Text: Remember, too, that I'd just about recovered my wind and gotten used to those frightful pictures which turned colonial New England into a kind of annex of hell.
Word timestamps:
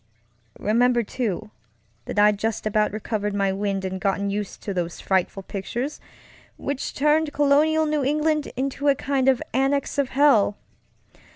Remember, 0.57 1.03
too, 1.03 1.51
that 2.05 2.17
I'd 2.17 2.39
just 2.39 2.65
about 2.65 2.91
recovered 2.91 3.35
my 3.35 3.51
wind 3.51 3.85
and 3.85 4.01
gotten 4.01 4.31
used 4.31 4.63
to 4.63 4.73
those 4.73 4.99
frightful 4.99 5.43
pictures 5.43 5.99
which 6.57 6.95
turned 6.95 7.33
colonial 7.33 7.85
New 7.85 8.03
England 8.03 8.51
into 8.57 8.87
a 8.87 8.95
kind 8.95 9.29
of 9.29 9.43
annex 9.53 9.99
of 9.99 10.09
hell. 10.09 10.57